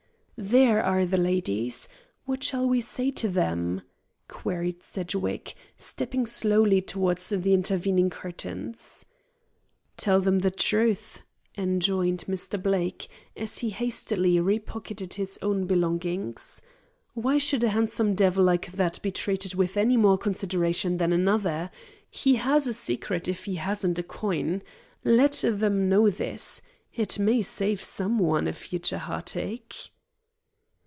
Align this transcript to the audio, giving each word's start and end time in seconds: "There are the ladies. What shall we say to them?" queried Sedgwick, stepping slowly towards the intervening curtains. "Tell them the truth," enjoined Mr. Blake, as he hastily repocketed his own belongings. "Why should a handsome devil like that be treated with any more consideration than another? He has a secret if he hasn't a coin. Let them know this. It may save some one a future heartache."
"There 0.43 0.81
are 0.81 1.05
the 1.05 1.19
ladies. 1.19 1.87
What 2.25 2.43
shall 2.43 2.67
we 2.67 2.81
say 2.81 3.11
to 3.11 3.29
them?" 3.29 3.83
queried 4.27 4.81
Sedgwick, 4.81 5.53
stepping 5.77 6.25
slowly 6.25 6.81
towards 6.81 7.29
the 7.29 7.53
intervening 7.53 8.09
curtains. 8.09 9.05
"Tell 9.97 10.19
them 10.19 10.39
the 10.39 10.49
truth," 10.49 11.21
enjoined 11.59 12.23
Mr. 12.27 12.59
Blake, 12.59 13.07
as 13.37 13.59
he 13.59 13.69
hastily 13.69 14.37
repocketed 14.39 15.13
his 15.13 15.37
own 15.43 15.67
belongings. 15.67 16.63
"Why 17.13 17.37
should 17.37 17.63
a 17.63 17.69
handsome 17.69 18.15
devil 18.15 18.43
like 18.43 18.71
that 18.71 18.99
be 19.03 19.11
treated 19.11 19.53
with 19.53 19.77
any 19.77 19.95
more 19.95 20.17
consideration 20.17 20.97
than 20.97 21.13
another? 21.13 21.69
He 22.09 22.37
has 22.37 22.65
a 22.65 22.73
secret 22.73 23.27
if 23.27 23.45
he 23.45 23.57
hasn't 23.57 23.99
a 23.99 24.01
coin. 24.03 24.63
Let 25.03 25.33
them 25.43 25.87
know 25.87 26.09
this. 26.09 26.63
It 26.95 27.19
may 27.19 27.43
save 27.43 27.83
some 27.83 28.17
one 28.17 28.47
a 28.47 28.53
future 28.53 28.97
heartache." 28.97 29.75